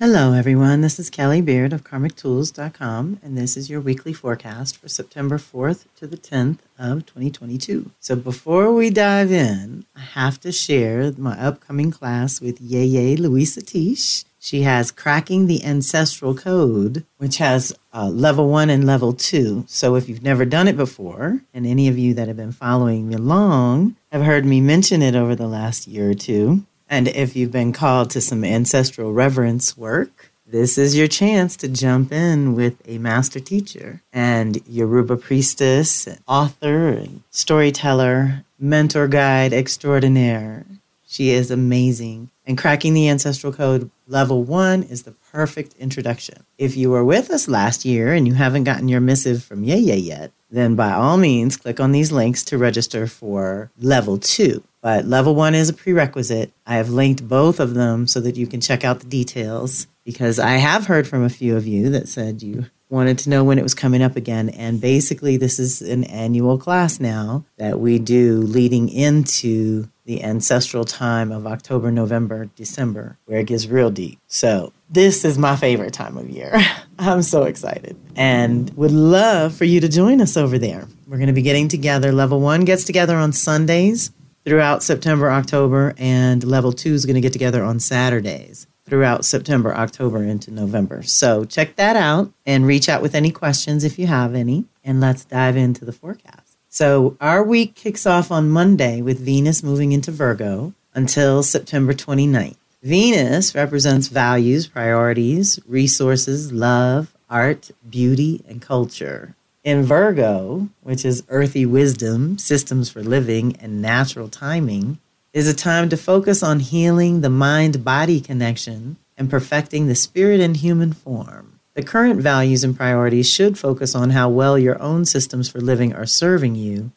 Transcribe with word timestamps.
Hello, 0.00 0.32
everyone. 0.32 0.80
This 0.80 1.00
is 1.00 1.10
Kelly 1.10 1.40
Beard 1.40 1.72
of 1.72 1.82
KarmicTools.com, 1.82 3.18
and 3.20 3.36
this 3.36 3.56
is 3.56 3.68
your 3.68 3.80
weekly 3.80 4.12
forecast 4.12 4.76
for 4.76 4.86
September 4.86 5.38
4th 5.38 5.86
to 5.96 6.06
the 6.06 6.16
10th 6.16 6.60
of 6.78 7.04
2022. 7.04 7.90
So, 7.98 8.14
before 8.14 8.72
we 8.72 8.90
dive 8.90 9.32
in, 9.32 9.86
I 9.96 10.02
have 10.02 10.38
to 10.42 10.52
share 10.52 11.10
my 11.18 11.36
upcoming 11.36 11.90
class 11.90 12.40
with 12.40 12.60
Yeye 12.60 13.18
Luisah 13.18 13.64
Teish. 13.64 14.24
She 14.38 14.62
has 14.62 14.92
Cracking 14.92 15.48
the 15.48 15.64
Ancestral 15.64 16.36
Code, 16.36 17.04
which 17.16 17.38
has 17.38 17.76
uh, 17.92 18.06
level 18.06 18.48
one 18.48 18.70
and 18.70 18.86
level 18.86 19.12
two. 19.12 19.64
So, 19.66 19.96
if 19.96 20.08
you've 20.08 20.22
never 20.22 20.44
done 20.44 20.68
it 20.68 20.76
before, 20.76 21.42
and 21.52 21.66
any 21.66 21.88
of 21.88 21.98
you 21.98 22.14
that 22.14 22.28
have 22.28 22.36
been 22.36 22.52
following 22.52 23.08
me 23.08 23.16
along 23.16 23.96
have 24.12 24.22
heard 24.22 24.44
me 24.44 24.60
mention 24.60 25.02
it 25.02 25.16
over 25.16 25.34
the 25.34 25.48
last 25.48 25.88
year 25.88 26.10
or 26.10 26.14
two, 26.14 26.64
and 26.88 27.08
if 27.08 27.36
you've 27.36 27.52
been 27.52 27.72
called 27.72 28.10
to 28.10 28.20
some 28.20 28.44
ancestral 28.44 29.12
reverence 29.12 29.76
work, 29.76 30.30
this 30.46 30.78
is 30.78 30.96
your 30.96 31.08
chance 31.08 31.56
to 31.56 31.68
jump 31.68 32.10
in 32.10 32.54
with 32.54 32.80
a 32.88 32.96
master 32.96 33.38
teacher 33.38 34.00
and 34.14 34.58
Yoruba 34.66 35.18
priestess, 35.18 36.08
author, 36.26 36.88
and 36.88 37.22
storyteller, 37.30 38.44
mentor 38.58 39.08
guide 39.08 39.52
extraordinaire. 39.52 40.64
She 41.06 41.30
is 41.30 41.50
amazing. 41.50 42.30
And 42.46 42.56
cracking 42.56 42.94
the 42.94 43.10
ancestral 43.10 43.52
code 43.52 43.90
level 44.06 44.42
one 44.42 44.82
is 44.84 45.02
the 45.02 45.14
perfect 45.32 45.74
introduction. 45.78 46.44
If 46.56 46.78
you 46.78 46.90
were 46.90 47.04
with 47.04 47.30
us 47.30 47.46
last 47.46 47.84
year 47.84 48.14
and 48.14 48.26
you 48.26 48.32
haven't 48.32 48.64
gotten 48.64 48.88
your 48.88 49.00
missive 49.02 49.44
from 49.44 49.66
Yeye 49.66 50.02
yet, 50.02 50.32
then 50.50 50.74
by 50.74 50.92
all 50.92 51.18
means 51.18 51.58
click 51.58 51.78
on 51.78 51.92
these 51.92 52.10
links 52.10 52.42
to 52.44 52.56
register 52.56 53.06
for 53.06 53.70
level 53.78 54.16
two. 54.16 54.62
But 54.80 55.06
level 55.06 55.34
one 55.34 55.54
is 55.54 55.68
a 55.68 55.74
prerequisite. 55.74 56.52
I 56.66 56.76
have 56.76 56.90
linked 56.90 57.26
both 57.26 57.60
of 57.60 57.74
them 57.74 58.06
so 58.06 58.20
that 58.20 58.36
you 58.36 58.46
can 58.46 58.60
check 58.60 58.84
out 58.84 59.00
the 59.00 59.06
details 59.06 59.86
because 60.04 60.38
I 60.38 60.52
have 60.52 60.86
heard 60.86 61.06
from 61.06 61.24
a 61.24 61.30
few 61.30 61.56
of 61.56 61.66
you 61.66 61.90
that 61.90 62.08
said 62.08 62.42
you 62.42 62.66
wanted 62.90 63.18
to 63.18 63.30
know 63.30 63.44
when 63.44 63.58
it 63.58 63.62
was 63.62 63.74
coming 63.74 64.02
up 64.02 64.16
again. 64.16 64.48
And 64.50 64.80
basically, 64.80 65.36
this 65.36 65.58
is 65.58 65.82
an 65.82 66.04
annual 66.04 66.58
class 66.58 67.00
now 67.00 67.44
that 67.56 67.80
we 67.80 67.98
do 67.98 68.40
leading 68.40 68.88
into 68.88 69.88
the 70.06 70.24
ancestral 70.24 70.84
time 70.84 71.30
of 71.30 71.46
October, 71.46 71.90
November, 71.90 72.46
December, 72.56 73.18
where 73.26 73.40
it 73.40 73.46
gets 73.46 73.66
real 73.66 73.90
deep. 73.90 74.18
So, 74.26 74.72
this 74.88 75.24
is 75.24 75.36
my 75.36 75.54
favorite 75.54 75.92
time 75.92 76.16
of 76.16 76.30
year. 76.30 76.58
I'm 76.98 77.22
so 77.22 77.42
excited 77.42 77.96
and 78.16 78.70
would 78.70 78.90
love 78.90 79.54
for 79.54 79.66
you 79.66 79.80
to 79.80 79.88
join 79.88 80.20
us 80.20 80.36
over 80.36 80.58
there. 80.58 80.88
We're 81.06 81.18
going 81.18 81.28
to 81.28 81.34
be 81.34 81.42
getting 81.42 81.68
together. 81.68 82.10
Level 82.10 82.40
one 82.40 82.64
gets 82.64 82.84
together 82.84 83.16
on 83.16 83.32
Sundays 83.32 84.10
throughout 84.48 84.82
September, 84.82 85.30
October, 85.30 85.92
and 85.98 86.42
level 86.42 86.72
two 86.72 86.94
is 86.94 87.04
going 87.04 87.14
to 87.14 87.20
get 87.20 87.34
together 87.34 87.62
on 87.62 87.78
Saturdays 87.78 88.66
throughout 88.86 89.22
September, 89.22 89.74
October, 89.74 90.22
into 90.22 90.50
November. 90.50 91.02
So 91.02 91.44
check 91.44 91.76
that 91.76 91.96
out 91.96 92.32
and 92.46 92.66
reach 92.66 92.88
out 92.88 93.02
with 93.02 93.14
any 93.14 93.30
questions 93.30 93.84
if 93.84 93.98
you 93.98 94.06
have 94.06 94.34
any, 94.34 94.64
and 94.82 95.02
let's 95.02 95.26
dive 95.26 95.58
into 95.58 95.84
the 95.84 95.92
forecast. 95.92 96.56
So 96.70 97.18
our 97.20 97.42
week 97.42 97.74
kicks 97.74 98.06
off 98.06 98.30
on 98.30 98.48
Monday 98.48 99.02
with 99.02 99.20
Venus 99.20 99.62
moving 99.62 99.92
into 99.92 100.10
Virgo 100.10 100.72
until 100.94 101.42
September 101.42 101.92
29th. 101.92 102.56
Venus 102.82 103.54
represents 103.54 104.08
values, 104.08 104.66
priorities, 104.66 105.60
resources, 105.66 106.52
love, 106.52 107.14
art, 107.28 107.70
beauty, 107.90 108.42
and 108.48 108.62
culture. 108.62 109.34
In 109.68 109.84
Virgo, 109.84 110.70
which 110.80 111.04
is 111.04 111.24
earthy 111.28 111.66
wisdom, 111.66 112.38
systems 112.38 112.88
for 112.88 113.02
living, 113.02 113.54
and 113.60 113.82
natural 113.82 114.30
timing, 114.30 114.98
is 115.34 115.46
a 115.46 115.52
time 115.52 115.90
to 115.90 115.96
focus 115.98 116.42
on 116.42 116.60
healing 116.60 117.20
the 117.20 117.28
mind 117.28 117.84
body 117.84 118.18
connection 118.18 118.96
and 119.18 119.28
perfecting 119.28 119.86
the 119.86 119.94
spirit 119.94 120.40
and 120.40 120.56
human 120.56 120.94
form. 120.94 121.60
The 121.74 121.82
current 121.82 122.22
values 122.22 122.64
and 122.64 122.74
priorities 122.74 123.30
should 123.30 123.58
focus 123.58 123.94
on 123.94 124.08
how 124.08 124.30
well 124.30 124.58
your 124.58 124.80
own 124.80 125.04
systems 125.04 125.50
for 125.50 125.60
living 125.60 125.92
are 125.92 126.06
serving 126.06 126.54
you 126.54 126.90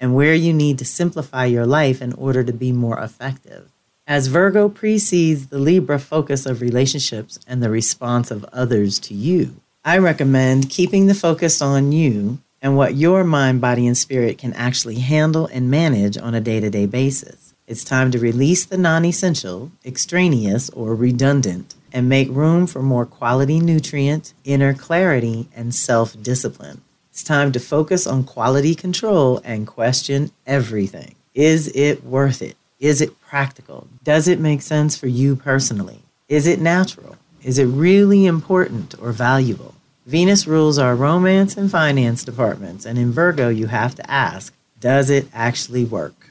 and 0.00 0.12
where 0.12 0.34
you 0.34 0.52
need 0.52 0.80
to 0.80 0.84
simplify 0.84 1.44
your 1.44 1.64
life 1.64 2.02
in 2.02 2.12
order 2.14 2.42
to 2.42 2.52
be 2.52 2.72
more 2.72 2.98
effective. 2.98 3.70
As 4.04 4.26
Virgo 4.26 4.68
precedes 4.68 5.46
the 5.46 5.60
Libra 5.60 6.00
focus 6.00 6.44
of 6.44 6.60
relationships 6.60 7.38
and 7.46 7.62
the 7.62 7.70
response 7.70 8.32
of 8.32 8.44
others 8.52 8.98
to 8.98 9.14
you. 9.14 9.60
I 9.86 9.98
recommend 9.98 10.68
keeping 10.68 11.06
the 11.06 11.14
focus 11.14 11.62
on 11.62 11.92
you 11.92 12.40
and 12.60 12.76
what 12.76 12.96
your 12.96 13.22
mind, 13.22 13.60
body, 13.60 13.86
and 13.86 13.96
spirit 13.96 14.36
can 14.36 14.52
actually 14.54 14.96
handle 14.96 15.46
and 15.46 15.70
manage 15.70 16.18
on 16.18 16.34
a 16.34 16.40
day 16.40 16.58
to 16.58 16.68
day 16.70 16.86
basis. 16.86 17.54
It's 17.68 17.84
time 17.84 18.10
to 18.10 18.18
release 18.18 18.64
the 18.64 18.78
non 18.78 19.04
essential, 19.04 19.70
extraneous, 19.84 20.70
or 20.70 20.96
redundant 20.96 21.76
and 21.92 22.08
make 22.08 22.28
room 22.30 22.66
for 22.66 22.82
more 22.82 23.06
quality 23.06 23.60
nutrient, 23.60 24.34
inner 24.42 24.74
clarity, 24.74 25.48
and 25.54 25.72
self 25.72 26.20
discipline. 26.20 26.80
It's 27.12 27.22
time 27.22 27.52
to 27.52 27.60
focus 27.60 28.08
on 28.08 28.24
quality 28.24 28.74
control 28.74 29.40
and 29.44 29.68
question 29.68 30.32
everything. 30.48 31.14
Is 31.32 31.68
it 31.76 32.02
worth 32.02 32.42
it? 32.42 32.56
Is 32.80 33.00
it 33.00 33.20
practical? 33.20 33.86
Does 34.02 34.26
it 34.26 34.40
make 34.40 34.62
sense 34.62 34.96
for 34.96 35.06
you 35.06 35.36
personally? 35.36 36.02
Is 36.28 36.48
it 36.48 36.60
natural? 36.60 37.14
Is 37.40 37.60
it 37.60 37.66
really 37.66 38.26
important 38.26 38.96
or 39.00 39.12
valuable? 39.12 39.75
Venus 40.06 40.46
rules 40.46 40.78
our 40.78 40.94
romance 40.94 41.56
and 41.56 41.68
finance 41.68 42.22
departments, 42.22 42.86
and 42.86 42.96
in 42.96 43.10
Virgo, 43.10 43.48
you 43.48 43.66
have 43.66 43.96
to 43.96 44.08
ask, 44.08 44.54
does 44.78 45.10
it 45.10 45.26
actually 45.34 45.84
work? 45.84 46.30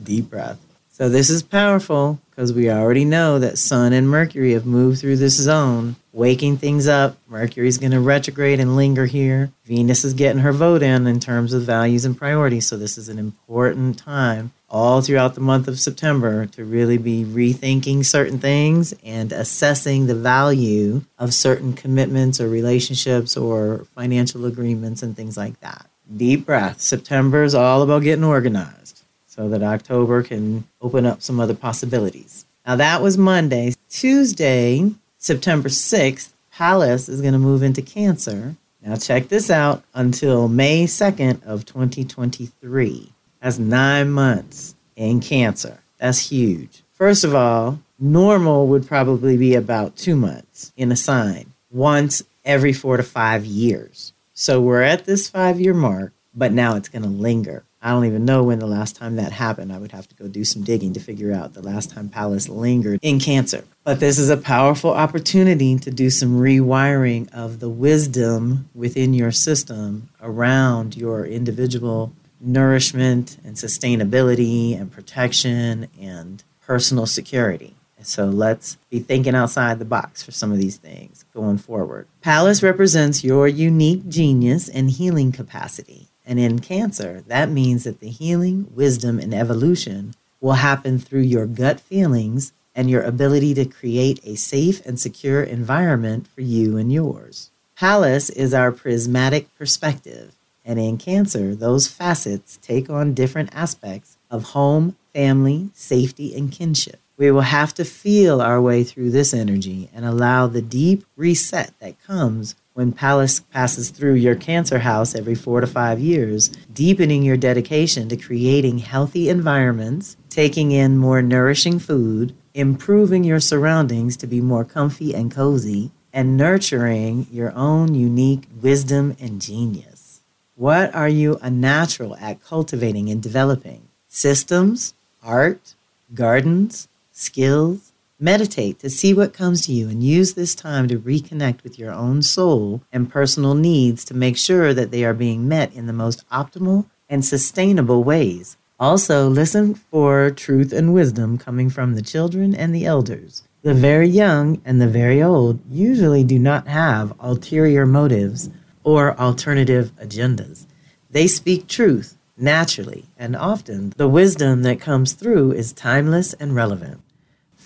Deep 0.00 0.30
breath. 0.30 0.60
So, 0.92 1.08
this 1.08 1.28
is 1.28 1.42
powerful 1.42 2.20
because 2.30 2.52
we 2.52 2.70
already 2.70 3.04
know 3.04 3.40
that 3.40 3.58
Sun 3.58 3.92
and 3.92 4.08
Mercury 4.08 4.52
have 4.52 4.64
moved 4.64 5.00
through 5.00 5.16
this 5.16 5.34
zone, 5.34 5.96
waking 6.16 6.56
things 6.56 6.88
up. 6.88 7.18
Mercury's 7.28 7.76
going 7.76 7.92
to 7.92 8.00
retrograde 8.00 8.58
and 8.58 8.74
linger 8.74 9.04
here. 9.04 9.52
Venus 9.66 10.02
is 10.02 10.14
getting 10.14 10.40
her 10.40 10.52
vote 10.52 10.82
in 10.82 11.06
in 11.06 11.20
terms 11.20 11.52
of 11.52 11.62
values 11.62 12.06
and 12.06 12.16
priorities. 12.16 12.66
So, 12.66 12.78
this 12.78 12.96
is 12.96 13.10
an 13.10 13.18
important 13.18 13.98
time 13.98 14.52
all 14.68 15.02
throughout 15.02 15.34
the 15.34 15.40
month 15.42 15.68
of 15.68 15.78
September 15.78 16.46
to 16.46 16.64
really 16.64 16.96
be 16.96 17.24
rethinking 17.24 18.04
certain 18.04 18.38
things 18.38 18.94
and 19.04 19.30
assessing 19.30 20.06
the 20.06 20.14
value 20.14 21.02
of 21.18 21.34
certain 21.34 21.74
commitments 21.74 22.40
or 22.40 22.48
relationships 22.48 23.36
or 23.36 23.84
financial 23.94 24.46
agreements 24.46 25.02
and 25.02 25.14
things 25.14 25.36
like 25.36 25.60
that. 25.60 25.86
Deep 26.16 26.46
breath. 26.46 26.80
September 26.80 27.42
is 27.42 27.54
all 27.54 27.82
about 27.82 28.02
getting 28.02 28.24
organized 28.24 29.04
so 29.26 29.50
that 29.50 29.62
October 29.62 30.22
can 30.22 30.64
open 30.80 31.04
up 31.04 31.20
some 31.20 31.38
other 31.38 31.54
possibilities. 31.54 32.46
Now, 32.66 32.76
that 32.76 33.02
was 33.02 33.18
Monday. 33.18 33.74
Tuesday, 33.88 34.90
September 35.26 35.68
6th, 35.68 36.28
Pallas 36.52 37.08
is 37.08 37.20
going 37.20 37.32
to 37.32 37.38
move 37.40 37.64
into 37.64 37.82
Cancer. 37.82 38.54
Now, 38.80 38.94
check 38.94 39.26
this 39.26 39.50
out 39.50 39.82
until 39.92 40.46
May 40.46 40.84
2nd 40.84 41.42
of 41.42 41.66
2023. 41.66 43.12
That's 43.42 43.58
nine 43.58 44.12
months 44.12 44.76
in 44.94 45.18
Cancer. 45.18 45.80
That's 45.98 46.30
huge. 46.30 46.84
First 46.92 47.24
of 47.24 47.34
all, 47.34 47.80
normal 47.98 48.68
would 48.68 48.86
probably 48.86 49.36
be 49.36 49.56
about 49.56 49.96
two 49.96 50.14
months 50.14 50.72
in 50.76 50.92
a 50.92 50.96
sign, 50.96 51.52
once 51.72 52.22
every 52.44 52.72
four 52.72 52.96
to 52.96 53.02
five 53.02 53.44
years. 53.44 54.12
So 54.32 54.60
we're 54.60 54.82
at 54.82 55.06
this 55.06 55.28
five 55.28 55.60
year 55.60 55.74
mark, 55.74 56.12
but 56.36 56.52
now 56.52 56.76
it's 56.76 56.88
going 56.88 57.02
to 57.02 57.08
linger. 57.08 57.64
I 57.86 57.90
don't 57.90 58.06
even 58.06 58.24
know 58.24 58.42
when 58.42 58.58
the 58.58 58.66
last 58.66 58.96
time 58.96 59.14
that 59.14 59.30
happened. 59.30 59.72
I 59.72 59.78
would 59.78 59.92
have 59.92 60.08
to 60.08 60.16
go 60.16 60.26
do 60.26 60.44
some 60.44 60.64
digging 60.64 60.92
to 60.94 60.98
figure 60.98 61.32
out 61.32 61.54
the 61.54 61.62
last 61.62 61.92
time 61.92 62.08
Pallas 62.08 62.48
lingered 62.48 62.98
in 63.00 63.20
Cancer. 63.20 63.62
But 63.84 64.00
this 64.00 64.18
is 64.18 64.28
a 64.28 64.36
powerful 64.36 64.90
opportunity 64.90 65.78
to 65.78 65.92
do 65.92 66.10
some 66.10 66.40
rewiring 66.40 67.32
of 67.32 67.60
the 67.60 67.68
wisdom 67.68 68.68
within 68.74 69.14
your 69.14 69.30
system 69.30 70.08
around 70.20 70.96
your 70.96 71.26
individual 71.26 72.12
nourishment 72.40 73.38
and 73.44 73.54
sustainability 73.54 74.76
and 74.76 74.90
protection 74.90 75.86
and 76.00 76.42
personal 76.60 77.06
security. 77.06 77.76
So 78.02 78.24
let's 78.24 78.78
be 78.90 78.98
thinking 78.98 79.36
outside 79.36 79.78
the 79.78 79.84
box 79.84 80.24
for 80.24 80.32
some 80.32 80.50
of 80.50 80.58
these 80.58 80.76
things 80.76 81.24
going 81.32 81.58
forward. 81.58 82.08
Pallas 82.20 82.64
represents 82.64 83.22
your 83.22 83.46
unique 83.46 84.08
genius 84.08 84.68
and 84.68 84.90
healing 84.90 85.30
capacity. 85.30 86.08
And 86.26 86.40
in 86.40 86.58
Cancer, 86.58 87.22
that 87.28 87.48
means 87.48 87.84
that 87.84 88.00
the 88.00 88.10
healing, 88.10 88.66
wisdom, 88.74 89.18
and 89.18 89.32
evolution 89.32 90.14
will 90.40 90.54
happen 90.54 90.98
through 90.98 91.20
your 91.20 91.46
gut 91.46 91.80
feelings 91.80 92.52
and 92.74 92.90
your 92.90 93.02
ability 93.02 93.54
to 93.54 93.64
create 93.64 94.20
a 94.24 94.34
safe 94.34 94.84
and 94.84 95.00
secure 95.00 95.42
environment 95.42 96.26
for 96.26 96.40
you 96.42 96.76
and 96.76 96.92
yours. 96.92 97.50
Pallas 97.76 98.28
is 98.30 98.52
our 98.52 98.72
prismatic 98.72 99.54
perspective 99.56 100.36
and 100.66 100.80
in 100.80 100.98
Cancer, 100.98 101.54
those 101.54 101.86
facets 101.86 102.58
take 102.60 102.90
on 102.90 103.14
different 103.14 103.50
aspects 103.54 104.16
of 104.28 104.50
home, 104.50 104.96
family, 105.14 105.70
safety, 105.72 106.36
and 106.36 106.50
kinship. 106.50 106.98
We 107.16 107.30
will 107.30 107.42
have 107.42 107.72
to 107.74 107.84
feel 107.84 108.42
our 108.42 108.60
way 108.60 108.82
through 108.82 109.10
this 109.10 109.32
energy 109.32 109.88
and 109.94 110.04
allow 110.04 110.48
the 110.48 110.60
deep 110.60 111.06
reset 111.16 111.72
that 111.78 112.02
comes 112.02 112.56
when 112.76 112.92
Pallas 112.92 113.40
passes 113.40 113.88
through 113.88 114.12
your 114.12 114.34
Cancer 114.34 114.80
house 114.80 115.14
every 115.14 115.34
four 115.34 115.62
to 115.62 115.66
five 115.66 115.98
years, 115.98 116.48
deepening 116.74 117.22
your 117.22 117.38
dedication 117.38 118.06
to 118.06 118.18
creating 118.18 118.76
healthy 118.76 119.30
environments, 119.30 120.18
taking 120.28 120.72
in 120.72 120.98
more 120.98 121.22
nourishing 121.22 121.78
food, 121.78 122.36
improving 122.52 123.24
your 123.24 123.40
surroundings 123.40 124.14
to 124.18 124.26
be 124.26 124.42
more 124.42 124.62
comfy 124.62 125.14
and 125.14 125.30
cozy, 125.32 125.90
and 126.12 126.36
nurturing 126.36 127.26
your 127.32 127.50
own 127.54 127.94
unique 127.94 128.46
wisdom 128.60 129.16
and 129.18 129.40
genius. 129.40 130.20
What 130.54 130.94
are 130.94 131.08
you 131.08 131.38
a 131.40 131.48
natural 131.48 132.14
at 132.16 132.44
cultivating 132.44 133.08
and 133.08 133.22
developing? 133.22 133.88
Systems, 134.06 134.92
art, 135.22 135.74
gardens, 136.12 136.88
skills? 137.10 137.92
Meditate 138.18 138.78
to 138.78 138.88
see 138.88 139.12
what 139.12 139.34
comes 139.34 139.60
to 139.66 139.72
you 139.74 139.90
and 139.90 140.02
use 140.02 140.32
this 140.32 140.54
time 140.54 140.88
to 140.88 140.98
reconnect 140.98 141.62
with 141.62 141.78
your 141.78 141.92
own 141.92 142.22
soul 142.22 142.80
and 142.90 143.10
personal 143.10 143.54
needs 143.54 144.06
to 144.06 144.14
make 144.14 144.38
sure 144.38 144.72
that 144.72 144.90
they 144.90 145.04
are 145.04 145.12
being 145.12 145.46
met 145.46 145.70
in 145.74 145.86
the 145.86 145.92
most 145.92 146.26
optimal 146.30 146.86
and 147.10 147.22
sustainable 147.22 148.02
ways. 148.02 148.56
Also, 148.80 149.28
listen 149.28 149.74
for 149.74 150.30
truth 150.30 150.72
and 150.72 150.94
wisdom 150.94 151.36
coming 151.36 151.68
from 151.68 151.94
the 151.94 152.00
children 152.00 152.54
and 152.54 152.74
the 152.74 152.86
elders. 152.86 153.42
The 153.60 153.74
very 153.74 154.08
young 154.08 154.62
and 154.64 154.80
the 154.80 154.88
very 154.88 155.22
old 155.22 155.60
usually 155.70 156.24
do 156.24 156.38
not 156.38 156.68
have 156.68 157.12
ulterior 157.20 157.84
motives 157.84 158.48
or 158.82 159.14
alternative 159.20 159.92
agendas. 160.00 160.64
They 161.10 161.26
speak 161.26 161.68
truth 161.68 162.16
naturally, 162.38 163.04
and 163.18 163.36
often 163.36 163.92
the 163.98 164.08
wisdom 164.08 164.62
that 164.62 164.80
comes 164.80 165.12
through 165.12 165.52
is 165.52 165.74
timeless 165.74 166.32
and 166.34 166.54
relevant. 166.54 167.02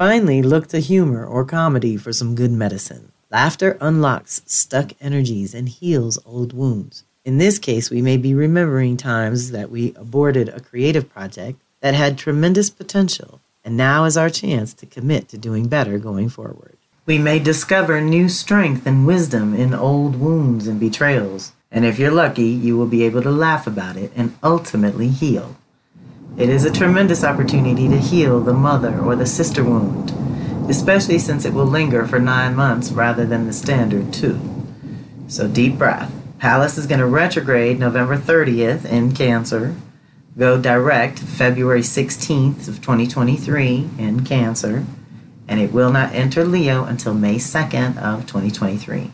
Finally, 0.00 0.40
look 0.40 0.66
to 0.66 0.78
humor 0.78 1.26
or 1.26 1.44
comedy 1.44 1.94
for 1.94 2.10
some 2.10 2.34
good 2.34 2.50
medicine. 2.50 3.12
Laughter 3.30 3.76
unlocks 3.82 4.40
stuck 4.46 4.92
energies 4.98 5.52
and 5.52 5.68
heals 5.68 6.18
old 6.24 6.54
wounds. 6.54 7.04
In 7.22 7.36
this 7.36 7.58
case, 7.58 7.90
we 7.90 8.00
may 8.00 8.16
be 8.16 8.32
remembering 8.32 8.96
times 8.96 9.50
that 9.50 9.70
we 9.70 9.92
aborted 9.96 10.48
a 10.48 10.60
creative 10.60 11.10
project 11.10 11.60
that 11.82 11.92
had 11.92 12.16
tremendous 12.16 12.70
potential, 12.70 13.42
and 13.62 13.76
now 13.76 14.06
is 14.06 14.16
our 14.16 14.30
chance 14.30 14.72
to 14.72 14.86
commit 14.86 15.28
to 15.28 15.36
doing 15.36 15.68
better 15.68 15.98
going 15.98 16.30
forward. 16.30 16.78
We 17.04 17.18
may 17.18 17.38
discover 17.38 18.00
new 18.00 18.30
strength 18.30 18.86
and 18.86 19.06
wisdom 19.06 19.52
in 19.52 19.74
old 19.74 20.16
wounds 20.16 20.66
and 20.66 20.80
betrayals, 20.80 21.52
and 21.70 21.84
if 21.84 21.98
you're 21.98 22.10
lucky, 22.10 22.48
you 22.48 22.74
will 22.78 22.86
be 22.86 23.02
able 23.02 23.20
to 23.20 23.30
laugh 23.30 23.66
about 23.66 23.98
it 23.98 24.12
and 24.16 24.34
ultimately 24.42 25.08
heal. 25.08 25.56
It 26.36 26.48
is 26.48 26.64
a 26.64 26.72
tremendous 26.72 27.24
opportunity 27.24 27.88
to 27.88 27.98
heal 27.98 28.40
the 28.40 28.54
mother 28.54 28.98
or 28.98 29.16
the 29.16 29.26
sister 29.26 29.62
wound, 29.62 30.10
especially 30.70 31.18
since 31.18 31.44
it 31.44 31.52
will 31.52 31.66
linger 31.66 32.06
for 32.06 32.18
nine 32.18 32.54
months 32.54 32.92
rather 32.92 33.26
than 33.26 33.46
the 33.46 33.52
standard 33.52 34.12
two. 34.12 34.40
So, 35.28 35.48
deep 35.48 35.76
breath. 35.76 36.12
Pallas 36.38 36.78
is 36.78 36.86
going 36.86 37.00
to 37.00 37.06
retrograde 37.06 37.78
November 37.78 38.16
30th 38.16 38.86
in 38.86 39.12
Cancer, 39.12 39.76
go 40.38 40.58
direct 40.58 41.18
February 41.18 41.82
16th 41.82 42.66
of 42.66 42.80
2023 42.80 43.90
in 43.98 44.24
Cancer, 44.24 44.86
and 45.46 45.60
it 45.60 45.72
will 45.72 45.92
not 45.92 46.14
enter 46.14 46.44
Leo 46.44 46.84
until 46.84 47.12
May 47.12 47.36
2nd 47.36 47.98
of 47.98 48.26
2023. 48.26 49.10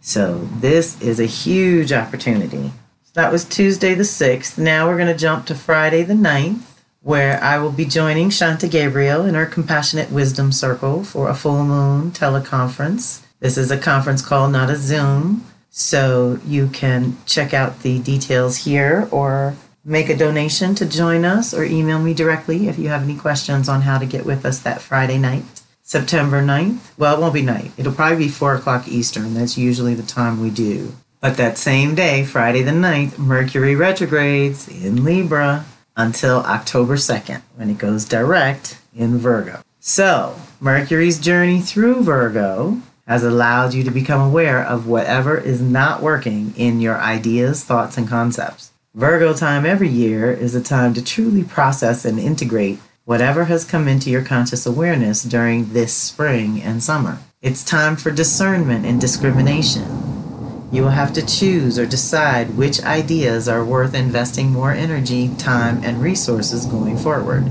So 0.00 0.48
this 0.58 1.00
is 1.00 1.20
a 1.20 1.26
huge 1.26 1.92
opportunity. 1.92 2.72
That 3.16 3.32
was 3.32 3.46
Tuesday 3.46 3.94
the 3.94 4.02
6th. 4.02 4.58
Now 4.58 4.86
we're 4.86 4.98
going 4.98 5.10
to 5.10 5.18
jump 5.18 5.46
to 5.46 5.54
Friday 5.54 6.02
the 6.02 6.12
9th, 6.12 6.60
where 7.00 7.42
I 7.42 7.56
will 7.56 7.72
be 7.72 7.86
joining 7.86 8.28
Shanta 8.28 8.68
Gabriel 8.68 9.24
in 9.24 9.34
our 9.34 9.46
Compassionate 9.46 10.10
Wisdom 10.10 10.52
Circle 10.52 11.02
for 11.02 11.30
a 11.30 11.34
full 11.34 11.64
moon 11.64 12.10
teleconference. 12.10 13.22
This 13.40 13.56
is 13.56 13.70
a 13.70 13.78
conference 13.78 14.20
call, 14.20 14.50
not 14.50 14.68
a 14.68 14.76
Zoom. 14.76 15.46
So 15.70 16.40
you 16.44 16.68
can 16.68 17.16
check 17.24 17.54
out 17.54 17.80
the 17.80 18.00
details 18.00 18.58
here 18.58 19.08
or 19.10 19.56
make 19.82 20.10
a 20.10 20.16
donation 20.16 20.74
to 20.74 20.84
join 20.84 21.24
us 21.24 21.54
or 21.54 21.64
email 21.64 21.98
me 21.98 22.12
directly 22.12 22.68
if 22.68 22.78
you 22.78 22.88
have 22.88 23.02
any 23.02 23.16
questions 23.16 23.66
on 23.66 23.80
how 23.80 23.96
to 23.96 24.04
get 24.04 24.26
with 24.26 24.44
us 24.44 24.58
that 24.58 24.82
Friday 24.82 25.16
night, 25.16 25.62
September 25.82 26.42
9th. 26.42 26.92
Well, 26.98 27.16
it 27.16 27.20
won't 27.22 27.32
be 27.32 27.40
night, 27.40 27.70
it'll 27.78 27.94
probably 27.94 28.26
be 28.26 28.28
4 28.28 28.56
o'clock 28.56 28.86
Eastern. 28.86 29.32
That's 29.32 29.56
usually 29.56 29.94
the 29.94 30.02
time 30.02 30.42
we 30.42 30.50
do. 30.50 30.92
But 31.20 31.36
that 31.38 31.58
same 31.58 31.94
day, 31.94 32.24
Friday 32.24 32.62
the 32.62 32.72
9th, 32.72 33.18
Mercury 33.18 33.74
retrogrades 33.74 34.68
in 34.68 35.04
Libra 35.04 35.64
until 35.96 36.38
October 36.40 36.96
2nd 36.96 37.42
when 37.56 37.70
it 37.70 37.78
goes 37.78 38.04
direct 38.04 38.78
in 38.94 39.18
Virgo. 39.18 39.60
So, 39.80 40.36
Mercury's 40.60 41.18
journey 41.18 41.60
through 41.60 42.02
Virgo 42.02 42.80
has 43.06 43.22
allowed 43.22 43.72
you 43.72 43.84
to 43.84 43.90
become 43.90 44.20
aware 44.20 44.62
of 44.62 44.86
whatever 44.86 45.38
is 45.38 45.60
not 45.60 46.02
working 46.02 46.52
in 46.56 46.80
your 46.80 46.98
ideas, 46.98 47.64
thoughts, 47.64 47.96
and 47.96 48.08
concepts. 48.08 48.72
Virgo 48.94 49.32
time 49.32 49.64
every 49.64 49.88
year 49.88 50.32
is 50.32 50.54
a 50.54 50.62
time 50.62 50.92
to 50.94 51.04
truly 51.04 51.44
process 51.44 52.04
and 52.04 52.18
integrate 52.18 52.78
whatever 53.04 53.44
has 53.44 53.64
come 53.64 53.86
into 53.86 54.10
your 54.10 54.24
conscious 54.24 54.66
awareness 54.66 55.22
during 55.22 55.72
this 55.72 55.94
spring 55.94 56.60
and 56.60 56.82
summer. 56.82 57.18
It's 57.40 57.62
time 57.62 57.96
for 57.96 58.10
discernment 58.10 58.84
and 58.84 59.00
discrimination. 59.00 60.15
You 60.72 60.82
will 60.82 60.90
have 60.90 61.12
to 61.12 61.24
choose 61.24 61.78
or 61.78 61.86
decide 61.86 62.56
which 62.56 62.82
ideas 62.82 63.48
are 63.48 63.64
worth 63.64 63.94
investing 63.94 64.50
more 64.50 64.72
energy, 64.72 65.30
time, 65.38 65.82
and 65.84 66.02
resources 66.02 66.66
going 66.66 66.98
forward. 66.98 67.48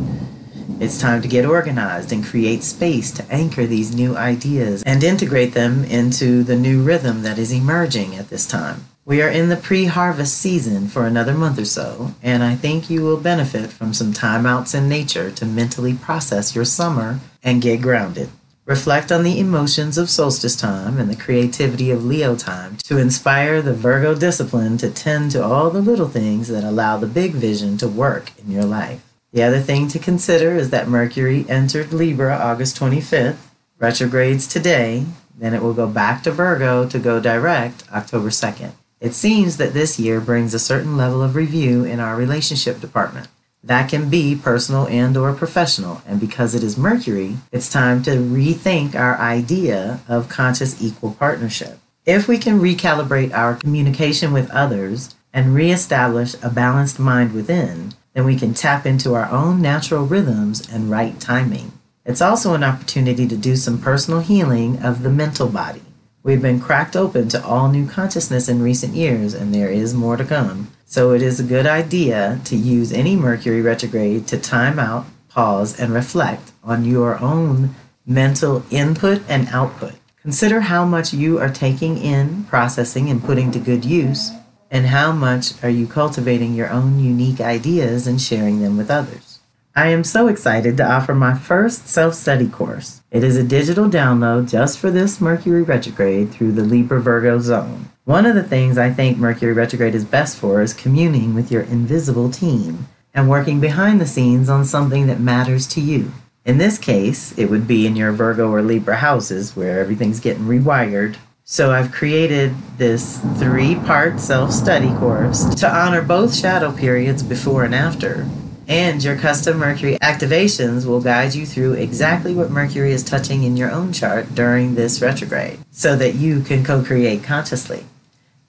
It's 0.81 0.99
time 0.99 1.21
to 1.21 1.27
get 1.29 1.45
organized 1.45 2.11
and 2.11 2.25
create 2.25 2.61
space 2.61 3.11
to 3.11 3.25
anchor 3.31 3.65
these 3.65 3.95
new 3.95 4.17
ideas 4.17 4.83
and 4.83 5.01
integrate 5.01 5.53
them 5.53 5.85
into 5.85 6.43
the 6.43 6.57
new 6.57 6.83
rhythm 6.83 7.21
that 7.21 7.37
is 7.37 7.53
emerging 7.53 8.15
at 8.15 8.27
this 8.27 8.45
time. 8.45 8.85
We 9.05 9.21
are 9.21 9.29
in 9.29 9.47
the 9.47 9.55
pre 9.55 9.85
harvest 9.85 10.37
season 10.37 10.89
for 10.89 11.05
another 11.05 11.33
month 11.33 11.57
or 11.57 11.65
so, 11.65 12.15
and 12.21 12.43
I 12.43 12.55
think 12.55 12.89
you 12.89 13.03
will 13.03 13.17
benefit 13.17 13.69
from 13.69 13.93
some 13.93 14.11
timeouts 14.11 14.75
in 14.75 14.89
nature 14.89 15.31
to 15.31 15.45
mentally 15.45 15.93
process 15.93 16.53
your 16.53 16.65
summer 16.65 17.21
and 17.41 17.61
get 17.61 17.81
grounded. 17.81 18.29
Reflect 18.65 19.11
on 19.11 19.21
the 19.21 19.39
emotions 19.39 19.95
of 19.95 20.09
solstice 20.09 20.55
time 20.55 20.97
and 20.97 21.07
the 21.07 21.15
creativity 21.15 21.91
of 21.91 22.03
Leo 22.03 22.35
time 22.35 22.77
to 22.77 22.97
inspire 22.97 23.61
the 23.61 23.75
Virgo 23.75 24.15
discipline 24.15 24.79
to 24.79 24.89
tend 24.89 25.29
to 25.31 25.43
all 25.43 25.69
the 25.69 25.83
little 25.83 26.07
things 26.07 26.47
that 26.47 26.63
allow 26.63 26.97
the 26.97 27.05
big 27.05 27.33
vision 27.33 27.77
to 27.77 27.87
work 27.87 28.31
in 28.39 28.49
your 28.49 28.65
life. 28.65 29.05
The 29.33 29.43
other 29.43 29.59
thing 29.59 29.87
to 29.89 29.99
consider 29.99 30.55
is 30.55 30.71
that 30.71 30.87
Mercury 30.87 31.45
entered 31.47 31.93
Libra 31.93 32.35
August 32.35 32.75
25th, 32.79 33.37
retrogrades 33.77 34.47
today, 34.47 35.05
then 35.37 35.53
it 35.53 35.61
will 35.61 35.75
go 35.75 35.85
back 35.85 36.23
to 36.23 36.31
Virgo 36.31 36.89
to 36.89 36.97
go 36.97 37.19
direct 37.19 37.83
October 37.93 38.29
2nd. 38.29 38.71
It 38.99 39.13
seems 39.13 39.57
that 39.57 39.75
this 39.75 39.99
year 39.99 40.19
brings 40.19 40.55
a 40.55 40.59
certain 40.59 40.97
level 40.97 41.21
of 41.21 41.35
review 41.35 41.83
in 41.83 41.99
our 41.99 42.15
relationship 42.15 42.81
department. 42.81 43.27
That 43.65 43.89
can 43.89 44.11
be 44.11 44.35
personal 44.35 44.85
and 44.85 45.17
or 45.17 45.33
professional, 45.33 46.03
and 46.07 46.19
because 46.19 46.53
it 46.53 46.61
is 46.61 46.77
Mercury, 46.77 47.37
it's 47.51 47.67
time 47.67 48.03
to 48.03 48.11
rethink 48.11 48.93
our 48.93 49.17
idea 49.17 50.01
of 50.07 50.29
conscious 50.29 50.79
equal 50.83 51.13
partnership. 51.13 51.79
If 52.05 52.27
we 52.27 52.37
can 52.37 52.59
recalibrate 52.59 53.33
our 53.33 53.55
communication 53.55 54.31
with 54.31 54.51
others 54.51 55.15
and 55.33 55.55
reestablish 55.55 56.35
a 56.43 56.51
balanced 56.51 56.99
mind 56.99 57.33
within, 57.33 57.95
then 58.13 58.23
we 58.23 58.37
can 58.37 58.53
tap 58.53 58.85
into 58.85 59.15
our 59.15 59.29
own 59.31 59.63
natural 59.63 60.05
rhythms 60.05 60.71
and 60.71 60.91
right 60.91 61.19
timing. 61.19 61.71
It's 62.05 62.21
also 62.21 62.53
an 62.53 62.63
opportunity 62.63 63.27
to 63.27 63.35
do 63.35 63.55
some 63.55 63.81
personal 63.81 64.19
healing 64.19 64.77
of 64.83 65.01
the 65.01 65.09
mental 65.09 65.49
body. 65.49 65.81
We've 66.21 66.41
been 66.41 66.59
cracked 66.59 66.95
open 66.95 67.29
to 67.29 67.43
all 67.43 67.69
new 67.69 67.87
consciousness 67.87 68.47
in 68.47 68.61
recent 68.61 68.93
years, 68.93 69.33
and 69.33 69.53
there 69.53 69.69
is 69.69 69.95
more 69.95 70.17
to 70.17 70.23
come. 70.23 70.69
So 70.85 71.13
it 71.13 71.21
is 71.21 71.39
a 71.39 71.43
good 71.43 71.65
idea 71.65 72.39
to 72.45 72.55
use 72.55 72.93
any 72.93 73.15
Mercury 73.15 73.61
retrograde 73.61 74.27
to 74.27 74.39
time 74.39 74.79
out, 74.79 75.05
pause, 75.27 75.79
and 75.79 75.93
reflect 75.93 76.51
on 76.63 76.85
your 76.85 77.19
own 77.19 77.75
mental 78.05 78.63
input 78.71 79.21
and 79.27 79.47
output. 79.49 79.93
Consider 80.21 80.61
how 80.61 80.85
much 80.85 81.13
you 81.13 81.39
are 81.39 81.49
taking 81.49 81.97
in, 81.97 82.45
processing, 82.45 83.09
and 83.09 83.23
putting 83.23 83.51
to 83.51 83.59
good 83.59 83.83
use 83.85 84.31
and 84.71 84.87
how 84.87 85.11
much 85.11 85.63
are 85.63 85.69
you 85.69 85.87
cultivating 85.87 86.53
your 86.53 86.69
own 86.69 86.99
unique 86.99 87.39
ideas 87.39 88.07
and 88.07 88.19
sharing 88.19 88.61
them 88.61 88.77
with 88.77 88.91
others? 88.91 89.39
I 89.75 89.87
am 89.87 90.03
so 90.03 90.27
excited 90.27 90.77
to 90.77 90.89
offer 90.89 91.13
my 91.13 91.33
first 91.37 91.87
self 91.87 92.13
study 92.13 92.47
course. 92.49 93.01
It 93.11 93.23
is 93.23 93.37
a 93.37 93.43
digital 93.43 93.89
download 93.89 94.49
just 94.49 94.79
for 94.79 94.89
this 94.89 95.21
Mercury 95.21 95.63
retrograde 95.63 96.31
through 96.31 96.53
the 96.53 96.63
Libra 96.63 97.01
Virgo 97.01 97.39
zone. 97.39 97.89
One 98.05 98.27
of 98.27 98.35
the 98.35 98.43
things 98.43 98.77
I 98.77 98.91
think 98.91 99.17
Mercury 99.17 99.51
retrograde 99.51 99.95
is 99.95 100.05
best 100.05 100.37
for 100.37 100.61
is 100.61 100.73
communing 100.73 101.33
with 101.33 101.51
your 101.51 101.63
invisible 101.63 102.29
team 102.29 102.87
and 103.15 103.27
working 103.27 103.59
behind 103.59 103.99
the 103.99 104.05
scenes 104.05 104.47
on 104.47 104.63
something 104.63 105.07
that 105.07 105.19
matters 105.19 105.65
to 105.69 105.81
you. 105.81 106.11
In 106.45 106.59
this 106.59 106.77
case, 106.77 107.35
it 107.35 107.49
would 107.49 107.67
be 107.67 107.87
in 107.87 107.95
your 107.95 108.11
Virgo 108.11 108.51
or 108.51 108.61
Libra 108.61 108.97
houses 108.97 109.55
where 109.55 109.79
everything's 109.79 110.19
getting 110.19 110.43
rewired 110.43 111.17
so 111.47 111.71
I've 111.71 111.91
created 111.91 112.55
this 112.79 113.19
three 113.37 113.75
part 113.75 114.19
self 114.19 114.51
study 114.51 114.89
course 114.95 115.45
to 115.55 115.69
honor 115.69 116.01
both 116.01 116.35
shadow 116.35 116.71
periods 116.71 117.21
before 117.21 117.63
and 117.63 117.75
after. 117.75 118.27
And 118.67 119.03
your 119.03 119.15
custom 119.15 119.57
Mercury 119.57 119.99
activations 120.01 120.87
will 120.87 121.01
guide 121.01 121.35
you 121.35 121.45
through 121.45 121.73
exactly 121.73 122.33
what 122.33 122.49
Mercury 122.49 122.91
is 122.91 123.03
touching 123.03 123.43
in 123.43 123.57
your 123.57 123.69
own 123.69 123.93
chart 123.93 124.33
during 124.33 124.73
this 124.73 125.03
retrograde 125.03 125.59
so 125.69 125.95
that 125.95 126.15
you 126.15 126.41
can 126.41 126.63
co 126.63 126.83
create 126.83 127.23
consciously. 127.23 127.85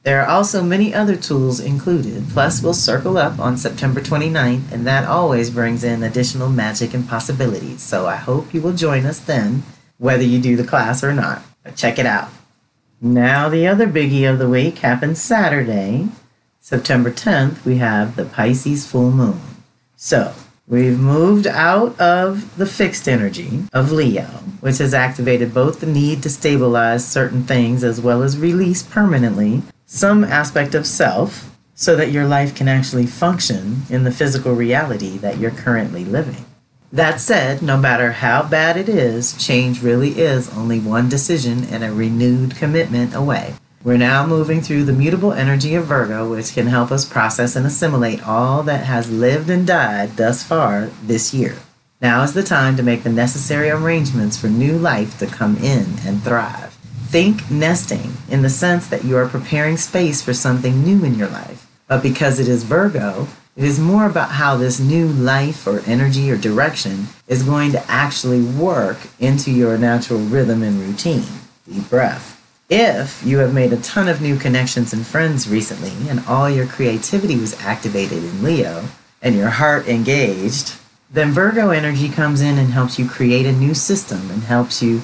There 0.06 0.22
are 0.22 0.28
also 0.28 0.62
many 0.62 0.94
other 0.94 1.16
tools 1.16 1.58
included. 1.58 2.28
Plus, 2.28 2.62
we'll 2.62 2.74
circle 2.74 3.18
up 3.18 3.40
on 3.40 3.56
September 3.56 4.00
29th, 4.00 4.70
and 4.70 4.86
that 4.86 5.04
always 5.04 5.50
brings 5.50 5.82
in 5.82 6.04
additional 6.04 6.48
magic 6.48 6.94
and 6.94 7.08
possibilities. 7.08 7.82
So 7.82 8.06
I 8.06 8.14
hope 8.14 8.54
you 8.54 8.62
will 8.62 8.72
join 8.72 9.04
us 9.04 9.18
then, 9.18 9.64
whether 9.98 10.22
you 10.22 10.40
do 10.40 10.54
the 10.54 10.62
class 10.62 11.02
or 11.02 11.12
not. 11.12 11.42
Check 11.74 11.98
it 11.98 12.06
out. 12.06 12.28
Now, 13.00 13.48
the 13.48 13.66
other 13.66 13.88
biggie 13.88 14.30
of 14.30 14.38
the 14.38 14.48
week 14.48 14.78
happens 14.78 15.20
Saturday, 15.20 16.06
September 16.60 17.10
10th. 17.10 17.64
We 17.64 17.78
have 17.78 18.14
the 18.14 18.26
Pisces 18.26 18.86
full 18.86 19.10
moon. 19.10 19.40
So, 19.96 20.34
We've 20.68 20.98
moved 20.98 21.46
out 21.46 22.00
of 22.00 22.58
the 22.58 22.66
fixed 22.66 23.08
energy 23.08 23.62
of 23.72 23.92
Leo, 23.92 24.24
which 24.58 24.78
has 24.78 24.94
activated 24.94 25.54
both 25.54 25.78
the 25.78 25.86
need 25.86 26.24
to 26.24 26.28
stabilize 26.28 27.06
certain 27.06 27.44
things 27.44 27.84
as 27.84 28.00
well 28.00 28.24
as 28.24 28.36
release 28.36 28.82
permanently 28.82 29.62
some 29.86 30.24
aspect 30.24 30.74
of 30.74 30.86
self 30.86 31.56
so 31.74 31.94
that 31.94 32.10
your 32.10 32.26
life 32.26 32.54
can 32.54 32.68
actually 32.68 33.06
function 33.06 33.82
in 33.88 34.02
the 34.02 34.10
physical 34.10 34.52
reality 34.52 35.16
that 35.18 35.38
you're 35.38 35.50
currently 35.50 36.04
living. 36.04 36.44
That 36.92 37.20
said, 37.20 37.62
no 37.62 37.76
matter 37.76 38.12
how 38.12 38.42
bad 38.48 38.76
it 38.76 38.88
is, 38.88 39.36
change 39.36 39.82
really 39.82 40.20
is 40.20 40.52
only 40.56 40.80
one 40.80 41.08
decision 41.08 41.64
and 41.64 41.84
a 41.84 41.92
renewed 41.92 42.56
commitment 42.56 43.14
away. 43.14 43.54
We're 43.84 43.96
now 43.96 44.26
moving 44.26 44.60
through 44.62 44.84
the 44.84 44.92
mutable 44.92 45.32
energy 45.32 45.76
of 45.76 45.86
Virgo, 45.86 46.28
which 46.28 46.52
can 46.52 46.66
help 46.66 46.90
us 46.90 47.04
process 47.04 47.54
and 47.54 47.64
assimilate 47.64 48.26
all 48.26 48.64
that 48.64 48.86
has 48.86 49.10
lived 49.10 49.48
and 49.50 49.66
died 49.66 50.16
thus 50.16 50.42
far 50.42 50.90
this 51.02 51.32
year. 51.32 51.56
Now 52.00 52.24
is 52.24 52.34
the 52.34 52.42
time 52.42 52.76
to 52.76 52.82
make 52.82 53.04
the 53.04 53.10
necessary 53.10 53.70
arrangements 53.70 54.36
for 54.36 54.48
new 54.48 54.76
life 54.76 55.18
to 55.18 55.26
come 55.26 55.56
in 55.58 55.86
and 56.04 56.22
thrive. 56.22 56.75
Think 57.16 57.50
nesting 57.50 58.12
in 58.28 58.42
the 58.42 58.50
sense 58.50 58.88
that 58.88 59.02
you 59.02 59.16
are 59.16 59.26
preparing 59.26 59.78
space 59.78 60.20
for 60.20 60.34
something 60.34 60.84
new 60.84 61.02
in 61.02 61.14
your 61.14 61.30
life. 61.30 61.66
But 61.88 62.02
because 62.02 62.38
it 62.38 62.46
is 62.46 62.62
Virgo, 62.62 63.26
it 63.56 63.64
is 63.64 63.80
more 63.80 64.04
about 64.04 64.32
how 64.32 64.58
this 64.58 64.78
new 64.78 65.08
life 65.08 65.66
or 65.66 65.80
energy 65.86 66.30
or 66.30 66.36
direction 66.36 67.06
is 67.26 67.42
going 67.42 67.72
to 67.72 67.90
actually 67.90 68.42
work 68.42 68.98
into 69.18 69.50
your 69.50 69.78
natural 69.78 70.18
rhythm 70.18 70.62
and 70.62 70.78
routine. 70.78 71.24
Deep 71.66 71.88
breath. 71.88 72.38
If 72.68 73.24
you 73.24 73.38
have 73.38 73.54
made 73.54 73.72
a 73.72 73.80
ton 73.80 74.08
of 74.08 74.20
new 74.20 74.36
connections 74.36 74.92
and 74.92 75.06
friends 75.06 75.48
recently 75.48 76.10
and 76.10 76.20
all 76.26 76.50
your 76.50 76.66
creativity 76.66 77.36
was 77.36 77.58
activated 77.62 78.22
in 78.22 78.42
Leo 78.42 78.84
and 79.22 79.34
your 79.34 79.48
heart 79.48 79.88
engaged, 79.88 80.74
then 81.10 81.32
Virgo 81.32 81.70
energy 81.70 82.10
comes 82.10 82.42
in 82.42 82.58
and 82.58 82.72
helps 82.72 82.98
you 82.98 83.08
create 83.08 83.46
a 83.46 83.52
new 83.52 83.72
system 83.72 84.30
and 84.30 84.42
helps 84.42 84.82
you 84.82 85.00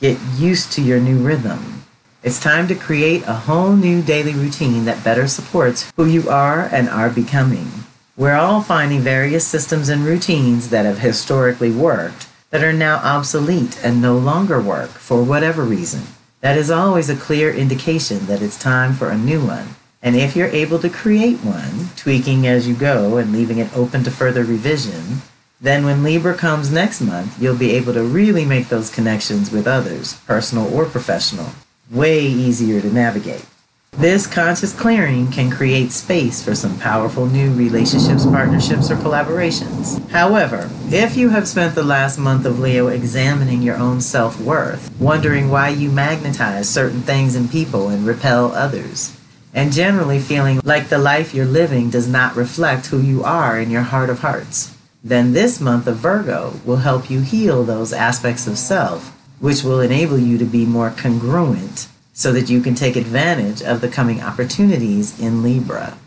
Get 0.00 0.18
used 0.36 0.72
to 0.72 0.82
your 0.82 0.98
new 0.98 1.18
rhythm. 1.18 1.84
It's 2.24 2.40
time 2.40 2.66
to 2.66 2.74
create 2.74 3.22
a 3.28 3.32
whole 3.32 3.76
new 3.76 4.02
daily 4.02 4.34
routine 4.34 4.86
that 4.86 5.04
better 5.04 5.28
supports 5.28 5.92
who 5.94 6.04
you 6.04 6.28
are 6.28 6.62
and 6.72 6.88
are 6.88 7.10
becoming. 7.10 7.68
We're 8.16 8.34
all 8.34 8.60
finding 8.60 9.02
various 9.02 9.46
systems 9.46 9.88
and 9.88 10.04
routines 10.04 10.70
that 10.70 10.84
have 10.84 10.98
historically 10.98 11.70
worked 11.70 12.26
that 12.50 12.64
are 12.64 12.72
now 12.72 12.96
obsolete 13.04 13.78
and 13.84 14.02
no 14.02 14.18
longer 14.18 14.60
work 14.60 14.90
for 14.90 15.22
whatever 15.22 15.62
reason. 15.62 16.02
That 16.40 16.58
is 16.58 16.72
always 16.72 17.08
a 17.08 17.14
clear 17.14 17.54
indication 17.54 18.26
that 18.26 18.42
it's 18.42 18.58
time 18.58 18.94
for 18.94 19.10
a 19.10 19.16
new 19.16 19.46
one. 19.46 19.76
And 20.02 20.16
if 20.16 20.34
you're 20.34 20.48
able 20.48 20.80
to 20.80 20.90
create 20.90 21.38
one, 21.38 21.90
tweaking 21.96 22.48
as 22.48 22.66
you 22.66 22.74
go 22.74 23.16
and 23.16 23.32
leaving 23.32 23.58
it 23.58 23.74
open 23.76 24.02
to 24.02 24.10
further 24.10 24.42
revision, 24.42 25.22
then, 25.60 25.84
when 25.84 26.02
Libra 26.02 26.34
comes 26.34 26.70
next 26.70 27.00
month, 27.00 27.40
you'll 27.40 27.56
be 27.56 27.72
able 27.72 27.94
to 27.94 28.02
really 28.02 28.44
make 28.44 28.68
those 28.68 28.90
connections 28.90 29.50
with 29.50 29.66
others, 29.66 30.14
personal 30.26 30.72
or 30.74 30.84
professional, 30.84 31.50
way 31.90 32.20
easier 32.20 32.80
to 32.80 32.92
navigate. 32.92 33.46
This 33.92 34.26
conscious 34.26 34.72
clearing 34.72 35.30
can 35.30 35.52
create 35.52 35.92
space 35.92 36.42
for 36.44 36.56
some 36.56 36.76
powerful 36.80 37.26
new 37.26 37.54
relationships, 37.54 38.26
partnerships, 38.26 38.90
or 38.90 38.96
collaborations. 38.96 40.10
However, 40.10 40.68
if 40.90 41.16
you 41.16 41.28
have 41.28 41.46
spent 41.46 41.76
the 41.76 41.84
last 41.84 42.18
month 42.18 42.44
of 42.44 42.58
Leo 42.58 42.88
examining 42.88 43.62
your 43.62 43.76
own 43.76 44.00
self 44.00 44.40
worth, 44.40 44.92
wondering 44.98 45.48
why 45.48 45.68
you 45.68 45.92
magnetize 45.92 46.68
certain 46.68 47.02
things 47.02 47.36
and 47.36 47.48
people 47.48 47.88
and 47.88 48.04
repel 48.04 48.50
others, 48.52 49.16
and 49.54 49.72
generally 49.72 50.18
feeling 50.18 50.60
like 50.64 50.88
the 50.88 50.98
life 50.98 51.32
you're 51.32 51.46
living 51.46 51.88
does 51.88 52.08
not 52.08 52.34
reflect 52.34 52.86
who 52.86 53.00
you 53.00 53.22
are 53.22 53.60
in 53.60 53.70
your 53.70 53.82
heart 53.82 54.10
of 54.10 54.18
hearts, 54.18 54.73
then 55.04 55.34
this 55.34 55.60
month 55.60 55.86
of 55.86 55.98
Virgo 55.98 56.58
will 56.64 56.78
help 56.78 57.10
you 57.10 57.20
heal 57.20 57.62
those 57.62 57.92
aspects 57.92 58.46
of 58.46 58.56
self, 58.56 59.10
which 59.38 59.62
will 59.62 59.80
enable 59.80 60.18
you 60.18 60.38
to 60.38 60.46
be 60.46 60.64
more 60.64 60.90
congruent 60.90 61.88
so 62.14 62.32
that 62.32 62.48
you 62.48 62.62
can 62.62 62.74
take 62.74 62.96
advantage 62.96 63.60
of 63.62 63.82
the 63.82 63.88
coming 63.88 64.22
opportunities 64.22 65.20
in 65.20 65.42
Libra. 65.42 65.98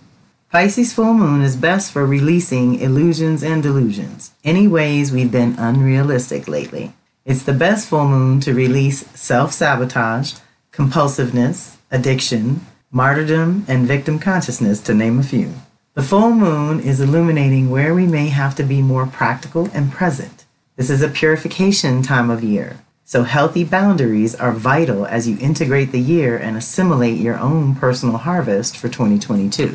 Pisces 0.51 0.93
full 0.93 1.13
moon 1.13 1.43
is 1.43 1.55
best 1.55 1.91
for 1.91 2.07
releasing 2.07 2.79
illusions 2.79 3.43
and 3.43 3.61
delusions, 3.61 4.31
any 4.43 4.67
ways 4.67 5.11
we've 5.11 5.31
been 5.31 5.59
unrealistic 5.59 6.47
lately. 6.47 6.93
It's 7.23 7.43
the 7.43 7.53
best 7.53 7.87
full 7.87 8.07
moon 8.07 8.39
to 8.39 8.53
release 8.53 9.05
self 9.09 9.53
sabotage, 9.53 10.35
compulsiveness, 10.71 11.75
addiction, 11.91 12.65
martyrdom, 12.89 13.65
and 13.67 13.85
victim 13.85 14.17
consciousness, 14.17 14.79
to 14.81 14.93
name 14.95 15.19
a 15.19 15.23
few. 15.23 15.53
The 15.97 16.03
full 16.03 16.29
moon 16.29 16.79
is 16.79 17.01
illuminating 17.01 17.71
where 17.71 17.95
we 17.95 18.05
may 18.05 18.27
have 18.27 18.53
to 18.57 18.63
be 18.63 18.83
more 18.83 19.07
practical 19.07 19.67
and 19.73 19.91
present. 19.91 20.45
This 20.75 20.91
is 20.91 21.01
a 21.01 21.09
purification 21.09 22.03
time 22.03 22.29
of 22.29 22.43
year, 22.43 22.81
so 23.03 23.23
healthy 23.23 23.63
boundaries 23.63 24.35
are 24.35 24.51
vital 24.51 25.07
as 25.07 25.27
you 25.27 25.39
integrate 25.39 25.91
the 25.91 25.99
year 25.99 26.37
and 26.37 26.55
assimilate 26.55 27.17
your 27.17 27.39
own 27.39 27.73
personal 27.73 28.17
harvest 28.17 28.77
for 28.77 28.89
2022. 28.89 29.73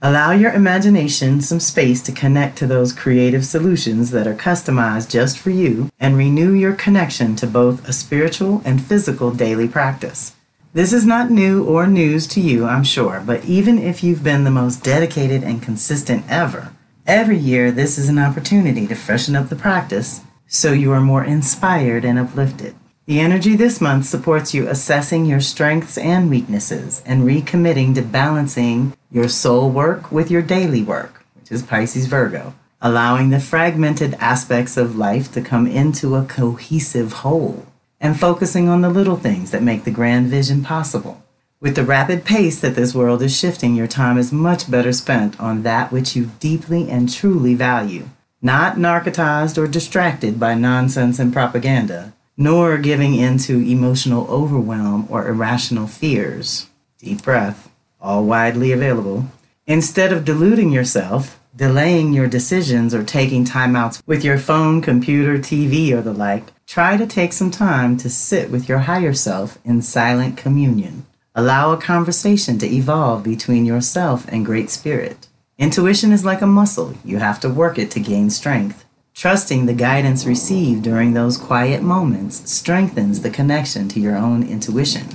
Allow 0.00 0.30
your 0.30 0.52
imagination 0.52 1.40
some 1.40 1.58
space 1.58 2.02
to 2.02 2.12
connect 2.12 2.56
to 2.58 2.68
those 2.68 2.92
creative 2.92 3.44
solutions 3.44 4.12
that 4.12 4.28
are 4.28 4.36
customized 4.36 5.10
just 5.10 5.40
for 5.40 5.50
you 5.50 5.90
and 5.98 6.16
renew 6.16 6.52
your 6.52 6.74
connection 6.74 7.34
to 7.34 7.48
both 7.48 7.84
a 7.88 7.92
spiritual 7.92 8.62
and 8.64 8.80
physical 8.80 9.32
daily 9.32 9.66
practice. 9.66 10.36
This 10.74 10.92
is 10.92 11.06
not 11.06 11.30
new 11.30 11.64
or 11.64 11.86
news 11.86 12.26
to 12.28 12.42
you, 12.42 12.66
I'm 12.66 12.84
sure, 12.84 13.22
but 13.24 13.42
even 13.46 13.78
if 13.78 14.02
you've 14.02 14.22
been 14.22 14.44
the 14.44 14.50
most 14.50 14.84
dedicated 14.84 15.42
and 15.42 15.62
consistent 15.62 16.26
ever, 16.28 16.72
every 17.06 17.38
year 17.38 17.72
this 17.72 17.96
is 17.96 18.10
an 18.10 18.18
opportunity 18.18 18.86
to 18.86 18.94
freshen 18.94 19.34
up 19.34 19.48
the 19.48 19.56
practice 19.56 20.20
so 20.46 20.72
you 20.72 20.92
are 20.92 21.00
more 21.00 21.24
inspired 21.24 22.04
and 22.04 22.18
uplifted. 22.18 22.74
The 23.06 23.18
energy 23.18 23.56
this 23.56 23.80
month 23.80 24.04
supports 24.04 24.52
you 24.52 24.68
assessing 24.68 25.24
your 25.24 25.40
strengths 25.40 25.96
and 25.96 26.28
weaknesses 26.28 27.02
and 27.06 27.22
recommitting 27.22 27.94
to 27.94 28.02
balancing 28.02 28.94
your 29.10 29.28
soul 29.28 29.70
work 29.70 30.12
with 30.12 30.30
your 30.30 30.42
daily 30.42 30.82
work, 30.82 31.24
which 31.40 31.50
is 31.50 31.62
Pisces 31.62 32.04
Virgo, 32.04 32.52
allowing 32.82 33.30
the 33.30 33.40
fragmented 33.40 34.12
aspects 34.20 34.76
of 34.76 34.96
life 34.96 35.32
to 35.32 35.40
come 35.40 35.66
into 35.66 36.14
a 36.14 36.26
cohesive 36.26 37.12
whole 37.14 37.64
and 38.00 38.18
focusing 38.18 38.68
on 38.68 38.80
the 38.80 38.90
little 38.90 39.16
things 39.16 39.50
that 39.50 39.62
make 39.62 39.84
the 39.84 39.90
grand 39.90 40.28
vision 40.28 40.62
possible. 40.62 41.22
With 41.60 41.74
the 41.74 41.84
rapid 41.84 42.24
pace 42.24 42.60
that 42.60 42.76
this 42.76 42.94
world 42.94 43.20
is 43.20 43.36
shifting, 43.36 43.74
your 43.74 43.88
time 43.88 44.16
is 44.16 44.32
much 44.32 44.70
better 44.70 44.92
spent 44.92 45.38
on 45.40 45.62
that 45.64 45.90
which 45.90 46.14
you 46.14 46.30
deeply 46.38 46.88
and 46.88 47.12
truly 47.12 47.54
value, 47.54 48.08
not 48.40 48.76
narcotized 48.76 49.58
or 49.58 49.66
distracted 49.66 50.38
by 50.38 50.54
nonsense 50.54 51.18
and 51.18 51.32
propaganda, 51.32 52.12
nor 52.36 52.78
giving 52.78 53.16
into 53.16 53.58
emotional 53.58 54.28
overwhelm 54.28 55.08
or 55.10 55.26
irrational 55.26 55.88
fears. 55.88 56.68
Deep 56.98 57.22
breath, 57.22 57.68
all 58.00 58.24
widely 58.24 58.70
available. 58.70 59.26
Instead 59.66 60.12
of 60.12 60.24
deluding 60.24 60.70
yourself, 60.70 61.37
delaying 61.58 62.12
your 62.12 62.28
decisions, 62.28 62.94
or 62.94 63.02
taking 63.02 63.44
timeouts 63.44 64.00
with 64.06 64.24
your 64.24 64.38
phone, 64.38 64.80
computer, 64.80 65.38
TV, 65.38 65.92
or 65.92 66.00
the 66.00 66.12
like, 66.12 66.44
Try 66.68 66.98
to 66.98 67.06
take 67.06 67.32
some 67.32 67.50
time 67.50 67.96
to 67.96 68.08
sit 68.10 68.50
with 68.50 68.68
your 68.68 68.80
higher 68.80 69.14
self 69.14 69.58
in 69.64 69.80
silent 69.80 70.36
communion. 70.36 71.06
Allow 71.34 71.72
a 71.72 71.80
conversation 71.80 72.58
to 72.58 72.66
evolve 72.66 73.24
between 73.24 73.64
yourself 73.64 74.28
and 74.28 74.44
Great 74.44 74.68
Spirit. 74.68 75.28
Intuition 75.56 76.12
is 76.12 76.26
like 76.26 76.42
a 76.42 76.46
muscle, 76.46 76.94
you 77.04 77.18
have 77.18 77.40
to 77.40 77.48
work 77.48 77.78
it 77.78 77.90
to 77.92 78.00
gain 78.00 78.28
strength. 78.28 78.84
Trusting 79.14 79.64
the 79.64 79.72
guidance 79.72 80.26
received 80.26 80.82
during 80.82 81.14
those 81.14 81.38
quiet 81.38 81.82
moments 81.82 82.48
strengthens 82.48 83.22
the 83.22 83.30
connection 83.30 83.88
to 83.88 83.98
your 83.98 84.16
own 84.16 84.46
intuition. 84.46 85.06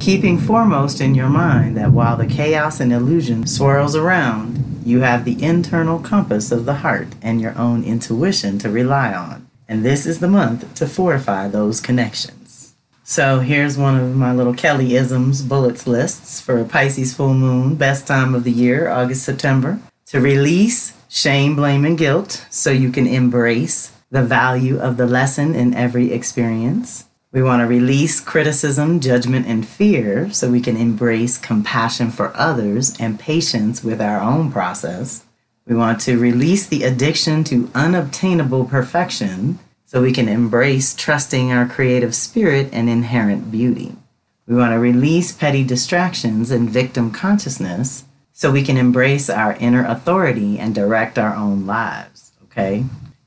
Keeping 0.00 0.36
foremost 0.36 1.00
in 1.00 1.14
your 1.14 1.30
mind 1.30 1.76
that 1.76 1.92
while 1.92 2.16
the 2.16 2.26
chaos 2.26 2.80
and 2.80 2.92
illusion 2.92 3.46
swirls 3.46 3.94
around, 3.94 4.71
you 4.86 5.00
have 5.00 5.24
the 5.24 5.42
internal 5.42 5.98
compass 5.98 6.52
of 6.52 6.64
the 6.64 6.74
heart 6.74 7.08
and 7.22 7.40
your 7.40 7.56
own 7.58 7.84
intuition 7.84 8.58
to 8.58 8.70
rely 8.70 9.14
on. 9.14 9.48
And 9.68 9.84
this 9.84 10.06
is 10.06 10.20
the 10.20 10.28
month 10.28 10.74
to 10.74 10.86
fortify 10.86 11.48
those 11.48 11.80
connections. 11.80 12.74
So 13.04 13.40
here's 13.40 13.76
one 13.76 13.98
of 13.98 14.16
my 14.16 14.32
little 14.32 14.54
Kelly 14.54 14.94
isms 14.94 15.42
bullets 15.42 15.86
lists 15.86 16.40
for 16.40 16.64
Pisces 16.64 17.14
full 17.14 17.34
moon, 17.34 17.74
best 17.74 18.06
time 18.06 18.34
of 18.34 18.44
the 18.44 18.52
year, 18.52 18.88
August, 18.88 19.24
September. 19.24 19.80
To 20.06 20.20
release 20.20 20.94
shame, 21.08 21.56
blame, 21.56 21.84
and 21.84 21.98
guilt 21.98 22.46
so 22.50 22.70
you 22.70 22.90
can 22.90 23.06
embrace 23.06 23.92
the 24.10 24.22
value 24.22 24.78
of 24.78 24.96
the 24.96 25.06
lesson 25.06 25.54
in 25.54 25.74
every 25.74 26.12
experience. 26.12 27.06
We 27.32 27.42
want 27.42 27.62
to 27.62 27.66
release 27.66 28.20
criticism, 28.20 29.00
judgment, 29.00 29.46
and 29.46 29.66
fear 29.66 30.30
so 30.30 30.50
we 30.50 30.60
can 30.60 30.76
embrace 30.76 31.38
compassion 31.38 32.10
for 32.10 32.30
others 32.36 32.94
and 33.00 33.18
patience 33.18 33.82
with 33.82 34.02
our 34.02 34.20
own 34.20 34.52
process. 34.52 35.24
We 35.66 35.74
want 35.74 35.98
to 36.02 36.18
release 36.18 36.66
the 36.66 36.82
addiction 36.82 37.42
to 37.44 37.70
unobtainable 37.74 38.66
perfection 38.66 39.60
so 39.86 40.02
we 40.02 40.12
can 40.12 40.28
embrace 40.28 40.94
trusting 40.94 41.50
our 41.50 41.66
creative 41.66 42.14
spirit 42.14 42.68
and 42.70 42.90
inherent 42.90 43.50
beauty. 43.50 43.96
We 44.46 44.54
want 44.54 44.72
to 44.72 44.78
release 44.78 45.32
petty 45.32 45.64
distractions 45.64 46.50
and 46.50 46.68
victim 46.68 47.10
consciousness 47.10 48.04
so 48.34 48.52
we 48.52 48.62
can 48.62 48.76
embrace 48.76 49.30
our 49.30 49.54
inner 49.54 49.86
authority 49.86 50.58
and 50.58 50.74
direct 50.74 51.18
our 51.18 51.34
own 51.34 51.64
lives. 51.64 52.32
Okay? 52.44 52.84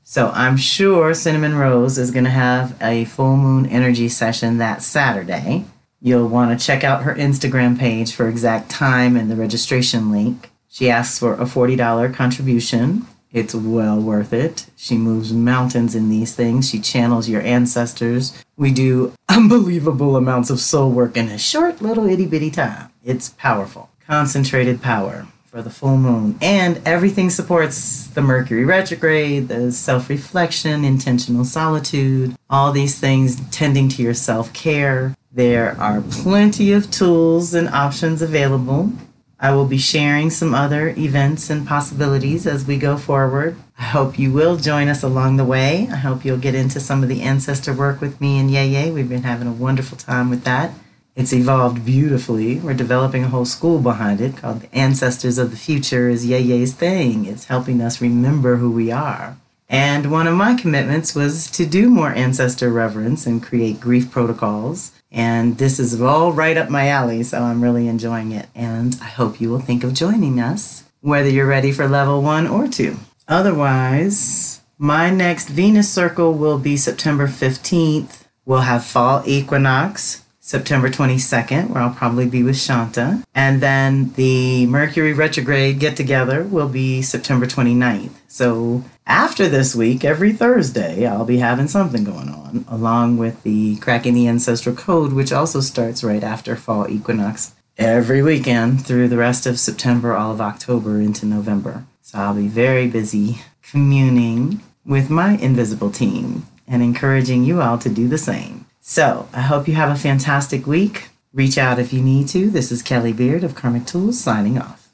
So 0.08 0.30
I'm 0.32 0.56
sure 0.56 1.14
Cinnamon 1.14 1.56
Rose 1.56 1.98
is 1.98 2.12
going 2.12 2.22
to 2.26 2.30
have 2.30 2.80
a 2.80 3.06
full 3.06 3.36
moon 3.36 3.66
energy 3.66 4.08
session 4.08 4.58
that 4.58 4.80
Saturday. 4.80 5.64
You'll 6.00 6.28
want 6.28 6.56
to 6.56 6.64
check 6.64 6.84
out 6.84 7.02
her 7.02 7.16
Instagram 7.16 7.76
page 7.76 8.14
for 8.14 8.28
exact 8.28 8.70
time 8.70 9.16
and 9.16 9.28
the 9.28 9.34
registration 9.34 10.12
link. 10.12 10.52
She 10.68 10.88
asks 10.88 11.18
for 11.18 11.34
a 11.34 11.38
$40 11.38 12.14
contribution. 12.14 13.04
It's 13.32 13.52
well 13.52 14.00
worth 14.00 14.32
it. 14.32 14.66
She 14.76 14.96
moves 14.96 15.32
mountains 15.32 15.96
in 15.96 16.08
these 16.08 16.36
things. 16.36 16.70
She 16.70 16.78
channels 16.78 17.28
your 17.28 17.42
ancestors. 17.42 18.32
We 18.56 18.70
do 18.70 19.12
unbelievable 19.28 20.16
amounts 20.16 20.50
of 20.50 20.60
soul 20.60 20.92
work 20.92 21.16
in 21.16 21.26
a 21.30 21.36
short 21.36 21.82
little 21.82 22.08
itty 22.08 22.26
bitty 22.26 22.52
time. 22.52 22.92
It's 23.04 23.30
powerful. 23.30 23.90
Concentrated 24.06 24.80
power 24.80 25.26
for 25.56 25.62
the 25.62 25.70
full 25.70 25.96
moon. 25.96 26.36
And 26.42 26.82
everything 26.84 27.30
supports 27.30 28.08
the 28.08 28.20
Mercury 28.20 28.66
retrograde, 28.66 29.48
the 29.48 29.72
self 29.72 30.10
reflection, 30.10 30.84
intentional 30.84 31.46
solitude, 31.46 32.36
all 32.50 32.72
these 32.72 32.98
things 33.00 33.40
tending 33.48 33.88
to 33.90 34.02
your 34.02 34.12
self 34.12 34.52
care. 34.52 35.16
There 35.32 35.74
are 35.80 36.02
plenty 36.10 36.72
of 36.72 36.90
tools 36.90 37.54
and 37.54 37.70
options 37.70 38.20
available. 38.20 38.92
I 39.40 39.54
will 39.54 39.64
be 39.64 39.78
sharing 39.78 40.28
some 40.28 40.54
other 40.54 40.90
events 40.90 41.48
and 41.48 41.66
possibilities 41.66 42.46
as 42.46 42.66
we 42.66 42.76
go 42.76 42.98
forward. 42.98 43.56
I 43.78 43.84
hope 43.84 44.18
you 44.18 44.32
will 44.32 44.56
join 44.56 44.88
us 44.88 45.02
along 45.02 45.38
the 45.38 45.44
way. 45.46 45.88
I 45.90 45.96
hope 45.96 46.22
you'll 46.22 46.36
get 46.36 46.54
into 46.54 46.80
some 46.80 47.02
of 47.02 47.08
the 47.08 47.22
ancestor 47.22 47.72
work 47.72 48.02
with 48.02 48.20
me 48.20 48.38
and 48.38 48.50
Yeye. 48.50 48.92
We've 48.92 49.08
been 49.08 49.22
having 49.22 49.48
a 49.48 49.52
wonderful 49.52 49.96
time 49.96 50.28
with 50.28 50.44
that. 50.44 50.72
It's 51.16 51.32
evolved 51.32 51.82
beautifully. 51.86 52.56
We're 52.60 52.74
developing 52.74 53.24
a 53.24 53.28
whole 53.28 53.46
school 53.46 53.80
behind 53.80 54.20
it 54.20 54.36
called 54.36 54.60
the 54.60 54.74
Ancestors 54.74 55.38
of 55.38 55.50
the 55.50 55.56
Future 55.56 56.10
is 56.10 56.26
Yeye's 56.26 56.74
thing. 56.74 57.24
It's 57.24 57.46
helping 57.46 57.80
us 57.80 58.02
remember 58.02 58.56
who 58.56 58.70
we 58.70 58.92
are. 58.92 59.38
And 59.66 60.12
one 60.12 60.26
of 60.26 60.36
my 60.36 60.54
commitments 60.54 61.14
was 61.14 61.50
to 61.52 61.64
do 61.64 61.88
more 61.88 62.12
ancestor 62.12 62.70
reverence 62.70 63.26
and 63.26 63.42
create 63.42 63.80
grief 63.80 64.10
protocols. 64.10 64.92
And 65.10 65.56
this 65.56 65.80
is 65.80 65.98
all 66.02 66.34
right 66.34 66.58
up 66.58 66.68
my 66.68 66.88
alley, 66.88 67.22
so 67.22 67.40
I'm 67.42 67.62
really 67.62 67.88
enjoying 67.88 68.32
it. 68.32 68.50
And 68.54 68.98
I 69.00 69.06
hope 69.06 69.40
you 69.40 69.48
will 69.48 69.58
think 69.58 69.84
of 69.84 69.94
joining 69.94 70.38
us, 70.38 70.84
whether 71.00 71.30
you're 71.30 71.46
ready 71.46 71.72
for 71.72 71.88
level 71.88 72.20
one 72.20 72.46
or 72.46 72.68
two. 72.68 72.98
Otherwise, 73.26 74.60
my 74.76 75.08
next 75.08 75.48
Venus 75.48 75.90
circle 75.90 76.34
will 76.34 76.58
be 76.58 76.76
September 76.76 77.26
15th. 77.26 78.24
We'll 78.44 78.60
have 78.60 78.84
fall 78.84 79.22
equinox 79.24 80.25
September 80.46 80.88
22nd, 80.88 81.70
where 81.70 81.82
I'll 81.82 81.92
probably 81.92 82.24
be 82.24 82.44
with 82.44 82.56
Shanta. 82.56 83.24
And 83.34 83.60
then 83.60 84.12
the 84.12 84.64
Mercury 84.66 85.12
retrograde 85.12 85.80
get 85.80 85.96
together 85.96 86.44
will 86.44 86.68
be 86.68 87.02
September 87.02 87.46
29th. 87.46 88.12
So 88.28 88.84
after 89.08 89.48
this 89.48 89.74
week, 89.74 90.04
every 90.04 90.32
Thursday, 90.32 91.04
I'll 91.04 91.24
be 91.24 91.38
having 91.38 91.66
something 91.66 92.04
going 92.04 92.28
on, 92.28 92.64
along 92.68 93.16
with 93.16 93.42
the 93.42 93.74
Cracking 93.78 94.14
the 94.14 94.28
Ancestral 94.28 94.76
Code, 94.76 95.12
which 95.12 95.32
also 95.32 95.58
starts 95.60 96.04
right 96.04 96.22
after 96.22 96.54
fall 96.54 96.88
equinox 96.88 97.52
every 97.76 98.22
weekend 98.22 98.86
through 98.86 99.08
the 99.08 99.16
rest 99.16 99.46
of 99.46 99.58
September, 99.58 100.14
all 100.14 100.30
of 100.30 100.40
October 100.40 101.00
into 101.00 101.26
November. 101.26 101.86
So 102.02 102.20
I'll 102.20 102.34
be 102.34 102.46
very 102.46 102.86
busy 102.86 103.40
communing 103.68 104.62
with 104.84 105.10
my 105.10 105.32
invisible 105.38 105.90
team 105.90 106.46
and 106.68 106.84
encouraging 106.84 107.42
you 107.42 107.60
all 107.60 107.78
to 107.78 107.88
do 107.88 108.06
the 108.06 108.16
same. 108.16 108.65
So 108.88 109.28
I 109.32 109.40
hope 109.40 109.66
you 109.66 109.74
have 109.74 109.90
a 109.90 109.98
fantastic 109.98 110.64
week. 110.64 111.08
Reach 111.32 111.58
out 111.58 111.80
if 111.80 111.92
you 111.92 112.00
need 112.00 112.28
to. 112.28 112.48
This 112.48 112.70
is 112.70 112.82
Kelly 112.82 113.12
Beard 113.12 113.42
of 113.42 113.56
Karmic 113.56 113.84
Tools 113.84 114.20
signing 114.20 114.58
off. 114.58 114.85